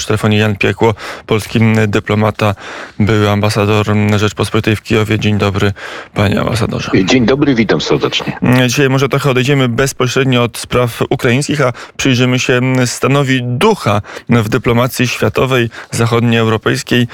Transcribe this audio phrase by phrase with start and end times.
[0.00, 0.94] Przy telefonie Jan Piekło,
[1.26, 2.54] polski dyplomata,
[2.98, 5.18] były ambasador Rzeczpospolitej w Kijowie.
[5.18, 5.72] Dzień dobry,
[6.14, 6.90] panie ambasadorze.
[7.04, 8.38] Dzień dobry, witam serdecznie.
[8.66, 15.08] Dzisiaj może trochę odejdziemy bezpośrednio od spraw ukraińskich, a przyjrzymy się stanowi ducha w dyplomacji
[15.08, 17.08] światowej, zachodnioeuropejskiej,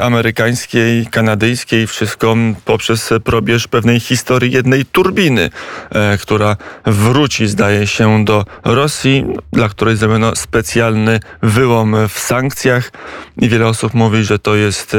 [0.00, 1.86] amerykańskiej, kanadyjskiej.
[1.86, 5.50] Wszystko poprzez probierz pewnej historii jednej turbiny,
[5.90, 6.56] e, która
[6.86, 12.92] wróci, zdaje się, do Rosji, dla której zrobiono specjalny wyłom w sankcjach
[13.36, 14.96] i wiele osób mówi, że to jest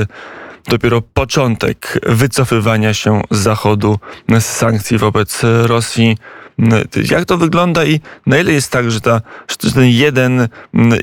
[0.67, 3.99] dopiero początek wycofywania się Zachodu
[4.39, 6.17] z sankcji wobec Rosji.
[7.11, 9.21] Jak to wygląda i na ile jest tak, że, ta,
[9.63, 10.47] że ten jeden,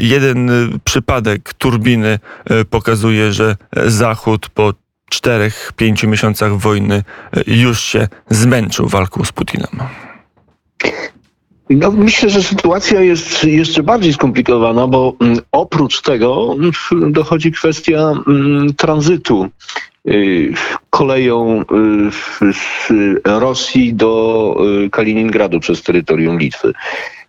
[0.00, 0.50] jeden
[0.84, 4.74] przypadek turbiny e, pokazuje, że Zachód po
[5.10, 6.94] czterech, pięciu miesiącach wojny
[7.36, 9.88] e, już się zmęczył walką z Putinem?
[11.70, 16.56] No, myślę, że sytuacja jest jeszcze bardziej skomplikowana, bo mm, oprócz tego
[16.92, 19.48] mm, dochodzi kwestia mm, tranzytu
[20.08, 20.52] y,
[20.90, 21.64] koleją y,
[22.52, 22.88] z
[23.24, 26.72] Rosji do y, Kaliningradu przez terytorium Litwy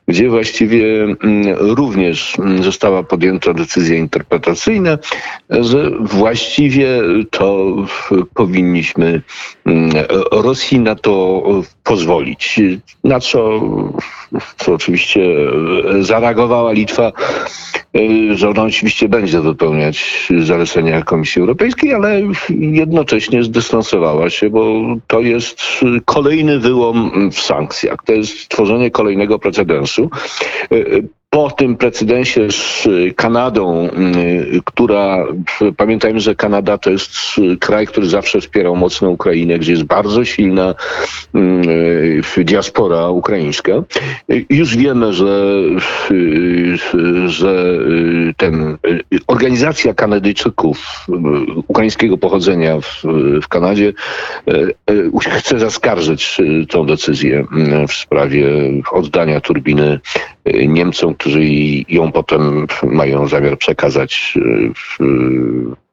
[0.09, 1.17] gdzie właściwie mm,
[1.59, 4.97] również mm, została podjęta decyzja interpretacyjna,
[5.49, 7.75] że właściwie to
[8.33, 9.21] powinniśmy
[9.65, 9.91] mm,
[10.31, 11.43] Rosji na to
[11.83, 12.59] pozwolić.
[13.03, 13.61] Na co,
[14.57, 15.21] co oczywiście
[16.01, 17.11] zareagowała Litwa,
[18.31, 25.61] że ona oczywiście będzie wypełniać zalecenia Komisji Europejskiej, ale jednocześnie zdystansowała się, bo to jest
[26.05, 27.97] kolejny wyłom w sankcjach.
[28.05, 29.98] To jest tworzenie kolejnego precedensu.
[30.05, 33.89] isso, eh, po tym precedensie z Kanadą,
[34.65, 35.25] która,
[35.77, 37.11] pamiętajmy, że Kanada to jest
[37.59, 40.75] kraj, który zawsze wspierał mocno Ukrainę, gdzie jest bardzo silna
[42.37, 43.71] diaspora ukraińska.
[44.49, 45.61] Już wiemy, że,
[47.25, 47.77] że
[48.37, 48.77] ten,
[49.27, 51.05] organizacja Kanadyjczyków
[51.67, 53.03] ukraińskiego pochodzenia w,
[53.43, 53.93] w Kanadzie
[55.37, 56.37] chce zaskarżyć
[56.69, 57.45] tą decyzję
[57.87, 58.47] w sprawie
[58.91, 59.99] oddania turbiny
[60.67, 61.43] Niemcom, którzy
[61.89, 64.97] ją potem mają zamiar przekazać e, w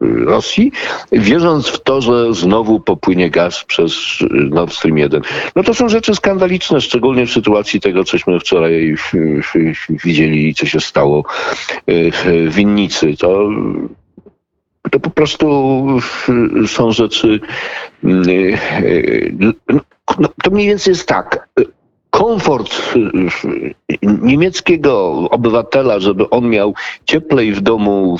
[0.00, 0.72] Rosji,
[1.12, 3.94] wierząc w to, że znowu popłynie gaz przez
[4.30, 5.22] Nord Stream 1.
[5.56, 8.94] No to są rzeczy skandaliczne, szczególnie w sytuacji tego, cośmy wczoraj
[9.88, 11.24] widzieli, co się stało
[11.86, 13.16] w winnicy.
[13.16, 13.48] To
[14.90, 15.86] to po prostu
[16.66, 17.40] są rzeczy.
[20.18, 21.48] No, to mniej więcej jest tak
[22.16, 28.16] komfort y, niemieckiego obywatela, żeby on miał cieplej w domu,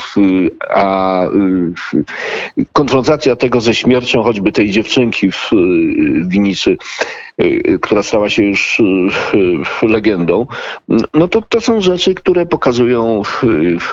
[0.71, 2.05] a y,
[2.73, 5.51] konfrontacja tego ze śmiercią choćby tej dziewczynki w
[6.27, 6.77] Winicy,
[7.43, 8.83] y, która stała się już
[9.83, 10.47] legendą,
[11.15, 13.23] no to to są rzeczy, które pokazują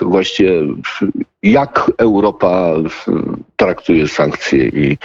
[0.02, 0.50] właśnie
[1.42, 2.74] jak Europa
[3.56, 4.98] traktuje sankcje i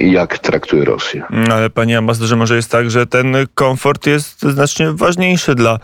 [0.00, 1.22] jak traktuje Rosję.
[1.50, 5.78] Ale panie ambasadorze, może jest tak, że ten komfort jest znacznie ważniejszy dla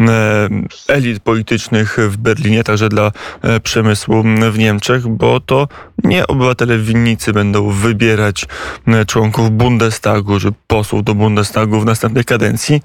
[0.00, 0.48] e,
[0.88, 3.12] elit politycznych w Berlinie, także dla
[3.42, 4.22] e, przemysłu
[4.52, 5.68] w Niemczech, bo to
[6.04, 8.46] nie obywatele winnicy będą wybierać
[8.86, 12.82] e, członków Bundestagu czy posłów do Bundestagu w następnej kadencji,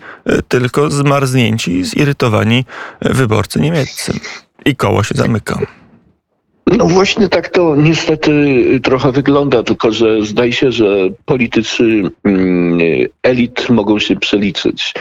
[0.47, 2.65] tylko zmarznięci zirytowani
[3.01, 4.13] wyborcy niemieccy.
[4.65, 5.59] I koło się zamyka.
[6.77, 8.31] No właśnie tak to niestety
[8.83, 10.85] trochę wygląda, tylko że zdaje się, że
[11.25, 11.83] politycy
[12.23, 12.79] mm,
[13.23, 14.93] elit mogą się przeliczyć,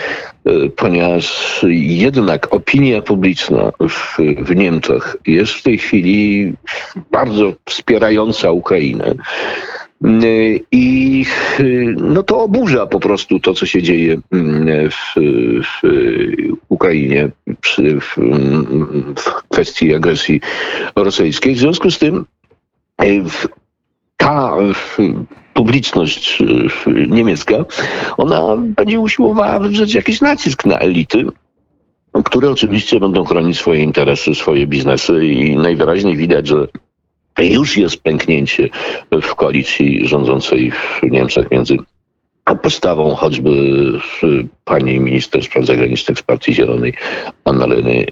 [0.44, 6.52] e, ponieważ jednak opinia publiczna w, w Niemczech jest w tej chwili
[7.10, 9.14] bardzo wspierająca Ukrainę.
[10.72, 11.24] I
[11.96, 15.20] no to oburza po prostu to, co się dzieje mm, w,
[15.64, 15.82] w
[16.68, 18.16] Ukrainie przy, w,
[19.16, 20.40] w, kwestii agresji
[20.96, 21.54] rosyjskiej.
[21.54, 22.24] W związku z tym
[23.02, 23.04] e,
[24.16, 24.56] ta
[25.54, 26.42] publiczność
[27.08, 27.64] niemiecka,
[28.16, 31.24] ona będzie usiłowała wywrzeć jakiś nacisk na elity,
[32.24, 36.68] które oczywiście będą chronić swoje interesy, swoje biznesy i najwyraźniej widać, że
[37.44, 38.68] już jest pęknięcie
[39.22, 41.76] w koalicji rządzącej w Niemczech między
[42.62, 43.50] postawą choćby
[44.64, 46.94] pani minister spraw zagranicznych z Partii Zielonej,
[47.44, 48.06] Annaleny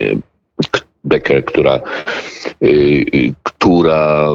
[1.05, 1.81] Becker, która
[2.63, 2.67] Y,
[3.15, 4.27] y, która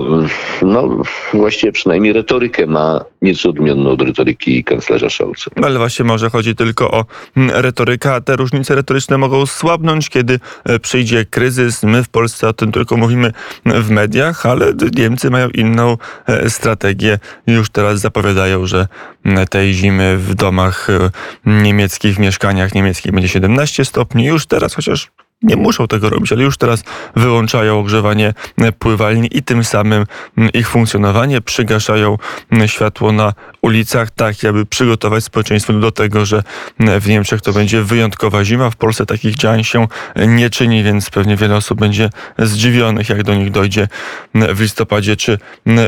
[0.62, 1.04] no,
[1.34, 5.52] właściwie przynajmniej retorykę ma nieco odmienną od retoryki kanclerza Scholza.
[5.64, 7.06] Ale właśnie może chodzi tylko o
[7.38, 11.84] mm, retorykę, a te różnice retoryczne mogą słabnąć, kiedy e, przyjdzie kryzys.
[11.84, 13.32] My w Polsce o tym tylko mówimy
[13.66, 15.98] w mediach, ale Niemcy mają inną
[16.28, 17.20] e, strategię.
[17.48, 18.88] Już teraz zapowiadają, że
[19.26, 21.10] mm, tej zimy w domach e,
[21.46, 24.26] niemieckich, w mieszkaniach niemieckich będzie 17 stopni.
[24.26, 25.12] Już teraz, chociaż
[25.44, 26.84] nie muszą tego robić, ale już teraz
[27.16, 28.34] wyłączają ogrzewanie
[28.80, 30.06] pływalni i tym samym
[30.54, 32.18] ich funkcjonowanie, przygaszają
[32.66, 36.44] światło na ulicach, tak aby przygotować społeczeństwo do tego, że
[36.80, 38.70] w Niemczech to będzie wyjątkowa zima.
[38.70, 39.88] W Polsce takich działań się
[40.28, 42.10] nie czyni, więc pewnie wiele osób będzie
[42.40, 43.88] zdziwionych, jak do nich dojdzie
[44.36, 45.38] w listopadzie czy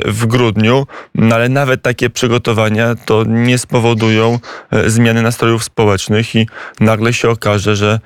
[0.06, 0.88] w grudniu.
[1.16, 4.40] No ale nawet takie przygotowania to nie spowodują
[4.88, 6.48] zmiany nastrojów społecznych i
[6.80, 8.00] nagle się okaże, że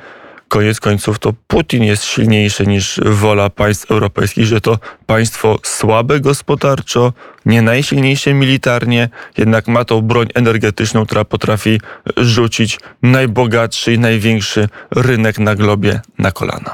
[0.47, 7.13] koniec końców to Putin jest silniejszy niż wola państw europejskich, że to państwo słabe gospodarczo,
[7.45, 11.79] nie najsilniejsze militarnie, jednak ma tą broń energetyczną, która potrafi
[12.17, 16.73] rzucić najbogatszy i największy rynek na globie na kolana.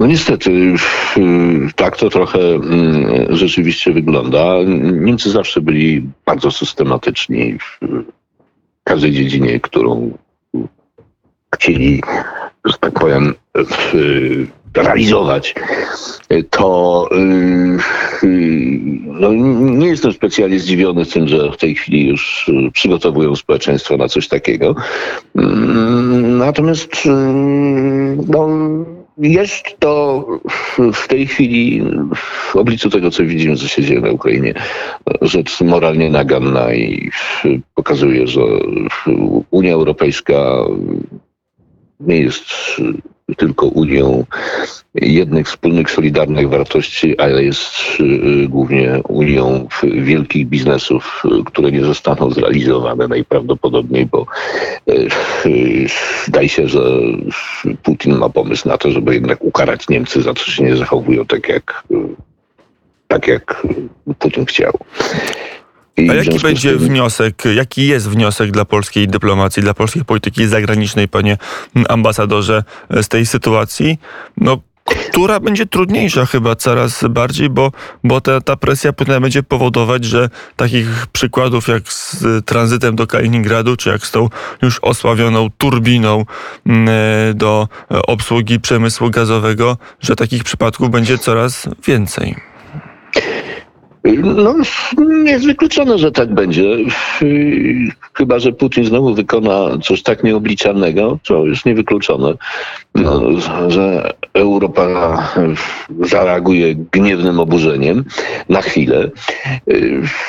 [0.00, 0.74] No niestety,
[1.76, 4.54] tak to trochę mm, rzeczywiście wygląda.
[4.92, 7.78] Niemcy zawsze byli bardzo systematyczni w
[8.84, 10.18] każdej dziedzinie, którą
[11.54, 12.02] chcieli,
[12.64, 13.34] że tak powiem,
[14.74, 15.54] realizować,
[16.50, 23.36] to y, y, no, nie jestem specjalnie zdziwiony tym, że w tej chwili już przygotowują
[23.36, 24.74] społeczeństwo na coś takiego.
[25.36, 27.10] Mm, natomiast y,
[28.28, 28.48] no,
[29.18, 30.26] jest to
[30.92, 31.82] w tej chwili
[32.14, 34.54] w obliczu tego, co widzimy, co się dzieje na Ukrainie,
[35.20, 37.10] rzecz moralnie naganna i
[37.74, 38.40] pokazuje, że
[39.50, 40.34] Unia Europejska
[42.00, 42.44] nie jest
[43.36, 44.24] tylko Unią
[44.94, 53.08] jednych wspólnych, solidarnych wartości, ale jest y, głównie Unią wielkich biznesów, które nie zostaną zrealizowane
[53.08, 54.26] najprawdopodobniej, bo
[55.46, 55.86] y,
[56.26, 56.80] zdaje się, że
[57.82, 61.26] Putin ma pomysł na to, żeby jednak ukarać Niemcy za to, że się nie zachowują
[61.26, 61.84] tak jak,
[63.08, 63.66] tak jak
[64.18, 64.72] Putin chciał.
[65.98, 66.78] A jaki będzie tym...
[66.78, 71.38] wniosek, jaki jest wniosek dla polskiej dyplomacji, dla polskiej polityki zagranicznej, panie
[71.88, 72.64] ambasadorze,
[73.02, 73.98] z tej sytuacji?
[74.36, 77.72] No, która będzie trudniejsza chyba coraz bardziej, bo,
[78.04, 83.76] bo ta, ta presja Putina będzie powodować, że takich przykładów jak z tranzytem do Kaliningradu,
[83.76, 84.28] czy jak z tą
[84.62, 86.24] już osławioną turbiną
[86.66, 86.88] mm,
[87.34, 92.53] do obsługi przemysłu gazowego, że takich przypadków będzie coraz więcej.
[94.22, 94.54] No,
[94.98, 96.64] nie jest wykluczone, że tak będzie.
[98.14, 102.34] Chyba, że Putin znowu wykona coś tak nieobliczalnego, co już niewykluczone,
[102.94, 103.20] no,
[103.68, 105.18] że Europa
[106.00, 108.04] zareaguje gniewnym oburzeniem
[108.48, 109.10] na chwilę.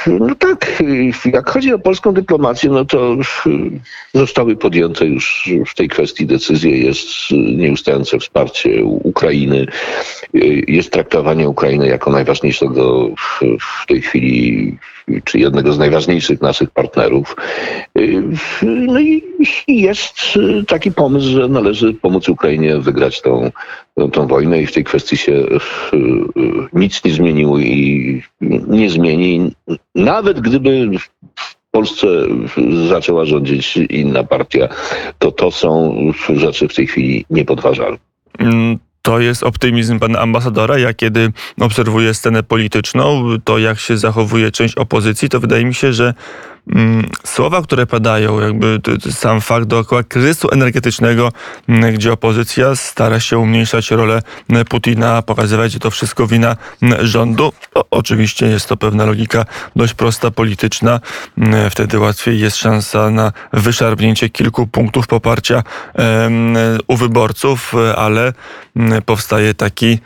[0.07, 0.83] No tak,
[1.25, 3.15] jak chodzi o polską dyplomację, no to
[4.13, 6.77] zostały podjęte już w tej kwestii decyzje.
[6.77, 7.07] Jest
[7.57, 9.65] nieustające wsparcie Ukrainy,
[10.67, 14.77] jest traktowanie Ukrainy jako najważniejszego w tej chwili,
[15.23, 17.35] czy jednego z najważniejszych naszych partnerów.
[18.63, 19.23] No i
[19.67, 20.15] jest
[20.67, 23.51] taki pomysł, że należy pomóc Ukrainie wygrać tą,
[24.11, 25.43] tą wojnę i w tej kwestii się
[26.73, 28.21] nic nie zmieniło i
[28.67, 29.51] nie zmieni.
[29.95, 30.89] Nawet gdyby
[31.39, 32.07] w Polsce
[32.89, 34.67] zaczęła rządzić inna partia,
[35.19, 35.95] to to są
[36.29, 37.97] rzeczy w tej chwili niepodważalne.
[39.05, 40.77] To jest optymizm pana ambasadora.
[40.77, 41.31] Ja kiedy
[41.61, 46.13] obserwuję scenę polityczną, to jak się zachowuje część opozycji, to wydaje mi się, że
[47.23, 48.79] słowa, które padają, jakby
[49.11, 51.31] sam fakt dookoła kryzysu energetycznego,
[51.69, 56.55] mm, gdzie opozycja stara się umniejszać rolę mm, Putina, pokazywać, że to wszystko wina
[57.01, 57.53] rządu.
[57.73, 59.45] O, oczywiście jest to pewna logika
[59.75, 60.99] dość prosta, polityczna.
[61.71, 65.63] Wtedy łatwiej jest szansa na wyszarbnięcie kilku punktów poparcia
[66.87, 68.33] u wyborców, ale
[69.05, 69.99] powstaje taki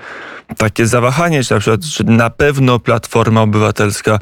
[0.58, 4.20] takie zawahanie, czy na przykład, że na pewno Platforma Obywatelska,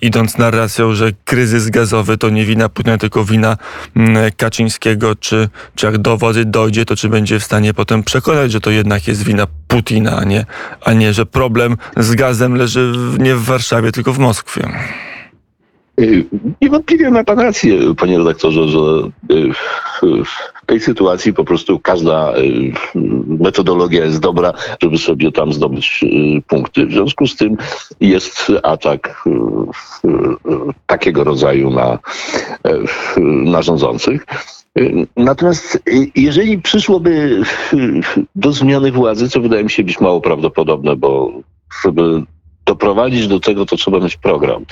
[0.00, 3.56] idąc narracją, że kryzys gazowy to nie wina Putina, tylko wina
[4.36, 8.60] Kaczyńskiego, czy, czy jak do władzy dojdzie, to czy będzie w stanie potem przekonać, że
[8.60, 10.46] to jednak jest wina Putina, a nie,
[10.80, 14.72] a nie że problem z gazem leży nie w Warszawie, tylko w Moskwie.
[16.00, 16.24] Y,
[16.62, 18.78] niewątpliwie ma pan rację, panie redaktorze, że
[19.30, 22.72] y, w tej sytuacji po prostu każda y,
[23.26, 26.04] metodologia jest dobra, żeby sobie tam zdobyć
[26.48, 26.86] punkty.
[26.86, 27.56] W związku z tym
[28.00, 29.24] jest atak
[30.86, 31.98] takiego rodzaju na,
[33.44, 34.26] na rządzących.
[35.16, 35.82] Natomiast
[36.16, 37.42] jeżeli przyszłoby
[38.34, 41.32] do zmiany władzy, co wydaje mi się być mało prawdopodobne, bo
[41.84, 42.22] żeby
[42.72, 44.64] doprowadzić do tego, to trzeba mieć program.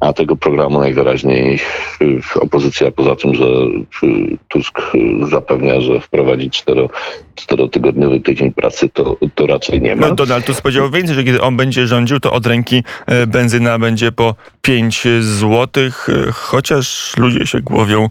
[0.00, 1.60] A tego programu najwyraźniej
[2.02, 6.88] y, opozycja, poza tym, że y, Tusk y, zapewnia, że wprowadzi cztero,
[7.34, 10.08] czterotygodniowy tydzień pracy, to, to raczej nie ma.
[10.08, 13.78] No, Donald Tusk powiedział więcej, że kiedy on będzie rządził, to od ręki e, benzyna
[13.78, 18.08] będzie po 5 złotych, chociaż ludzie się głowią,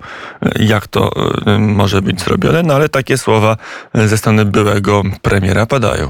[0.59, 1.11] jak to
[1.59, 3.57] może być zrobione, no ale takie słowa
[3.93, 6.07] ze strony byłego premiera padają.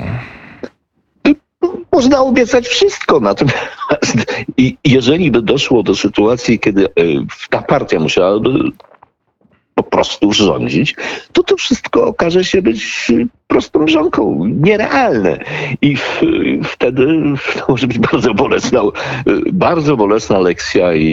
[1.95, 3.57] Można obiecać wszystko, natomiast
[4.57, 6.89] i jeżeli by doszło do sytuacji, kiedy e,
[7.49, 8.49] ta partia musiałaby
[9.75, 10.95] po prostu rządzić,
[11.33, 13.11] to to wszystko okaże się być
[13.47, 15.39] prostą mrzonką, nierealne.
[15.81, 16.21] I w,
[16.63, 17.07] wtedy
[17.55, 18.81] to może być bardzo bolesna,
[19.53, 21.05] bardzo bolesna lekcja i,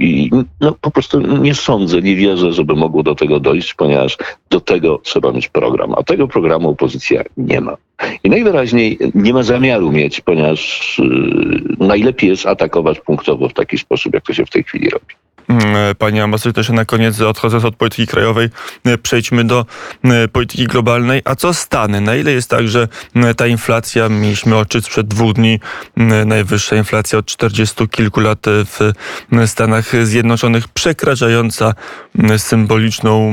[0.00, 4.18] i, no, po prostu nie sądzę, nie wierzę, żeby mogło do tego dojść, ponieważ
[4.50, 7.76] do tego trzeba mieć program, a tego programu opozycja nie ma.
[8.24, 11.02] I najwyraźniej nie ma zamiaru mieć, ponieważ y,
[11.84, 15.25] najlepiej jest atakować punktowo w taki sposób, jak to się w tej chwili robi.
[15.48, 18.48] Mm, Panie ambasadorze, na koniec odchodząc od polityki krajowej,
[18.84, 19.66] e, przejdźmy do
[20.04, 21.22] e, polityki globalnej.
[21.24, 22.00] A co Stany?
[22.00, 25.60] Na ile jest tak, że e, ta inflacja, mieliśmy odczyt sprzed dwóch dni,
[26.26, 28.92] najwyższa inflacja od 40 kilku lat e, w
[29.46, 31.74] Stanach Zjednoczonych, przekraczająca
[32.36, 33.32] symboliczną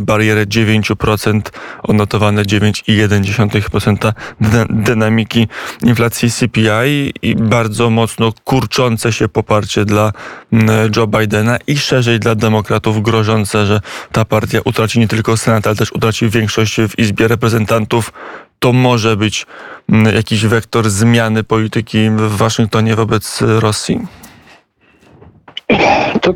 [0.00, 1.40] barierę 9%,
[1.82, 5.48] odnotowane 9,1% dyna- dynamiki
[5.82, 10.12] inflacji CPI i bardzo mocno kurczące się poparcie dla
[10.96, 13.80] Joe Bidena i szerzej dla demokratów grożące, że
[14.12, 18.12] ta partia utraci nie tylko Senat, ale też utraci większość w Izbie Reprezentantów.
[18.58, 19.46] To może być
[19.88, 24.00] m, jakiś wektor zmiany polityki w Waszyngtonie wobec Rosji?
[26.20, 26.34] To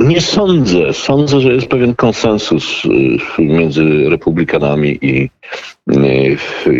[0.00, 0.92] nie sądzę.
[0.92, 5.30] Sądzę, że jest pewien konsensus y, między republikanami i,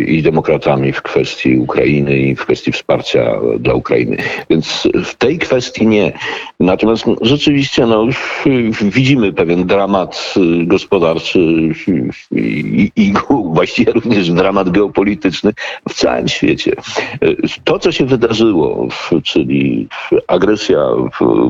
[0.07, 4.17] i demokratami w kwestii Ukrainy i w kwestii wsparcia dla Ukrainy.
[4.51, 6.13] Więc w tej kwestii nie.
[6.61, 8.07] Natomiast no, rzeczywiście no,
[8.83, 11.39] widzimy pewien dramat y, gospodarczy
[11.89, 13.13] y, i, i
[13.55, 15.53] właściwie również dramat geopolityczny
[15.89, 16.73] w całym świecie.
[17.25, 18.89] Y, To, co się wydarzyło,
[19.25, 19.89] czyli
[20.27, 20.81] agresja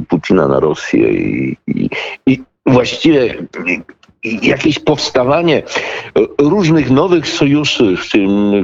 [0.09, 1.89] Putina na Rosję i, i,
[2.27, 3.35] i właściwie
[4.25, 5.63] jakieś powstawanie
[6.39, 8.63] różnych nowych sojuszy, w tym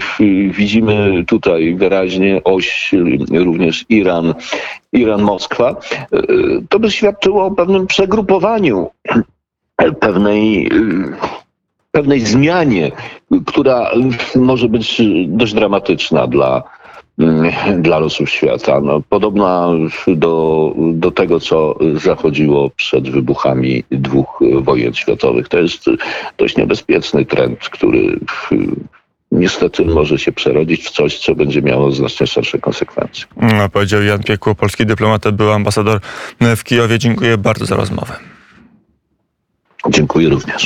[0.51, 2.95] widzimy tutaj wyraźnie oś
[3.31, 4.35] również Iran,
[4.93, 5.77] Iran-Moskwa,
[6.69, 8.91] to by świadczyło o pewnym przegrupowaniu
[10.01, 10.71] pewnej
[11.93, 12.93] pewnej zmianie,
[13.47, 13.91] która
[14.37, 16.63] może być dość dramatyczna dla,
[17.79, 18.81] dla losów świata.
[18.81, 19.69] No, podobna
[20.07, 25.49] do, do tego, co zachodziło przed wybuchami dwóch wojen światowych.
[25.49, 25.85] To jest
[26.39, 28.21] dość niebezpieczny trend, który
[29.33, 33.27] niestety może się przerodzić w coś, co będzie miało znacznie szersze konsekwencje.
[33.37, 36.01] Mm, Powiedział Jan Piekło, polski dyplomat, był ambasador
[36.57, 36.99] w Kijowie.
[36.99, 38.15] Dziękuję bardzo za rozmowę.
[39.89, 40.57] Dziękuję również.